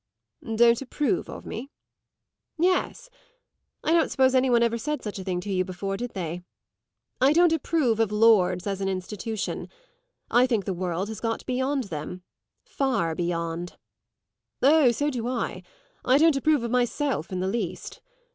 "Don't 0.55 0.81
approve 0.81 1.29
of 1.29 1.45
me?" 1.45 1.69
"Yes; 2.57 3.07
I 3.83 3.91
don't 3.91 4.09
suppose 4.09 4.33
any 4.33 4.49
one 4.49 4.63
ever 4.63 4.79
said 4.79 5.03
such 5.03 5.19
a 5.19 5.23
thing 5.23 5.39
to 5.41 5.51
you 5.53 5.63
before, 5.63 5.95
did 5.95 6.15
they? 6.15 6.41
I 7.21 7.33
don't 7.33 7.53
approve 7.53 7.99
of 7.99 8.11
lords 8.11 8.65
as 8.65 8.81
an 8.81 8.89
institution. 8.89 9.69
I 10.31 10.47
think 10.47 10.65
the 10.65 10.73
world 10.73 11.07
has 11.09 11.19
got 11.19 11.45
beyond 11.45 11.83
them 11.83 12.23
far 12.65 13.13
beyond." 13.13 13.77
"Oh, 14.63 14.89
so 14.91 15.11
do 15.11 15.27
I. 15.27 15.61
I 16.03 16.17
don't 16.17 16.35
approve 16.35 16.63
of 16.63 16.71
myself 16.71 17.31
in 17.31 17.39
the 17.39 17.47
least. 17.47 18.01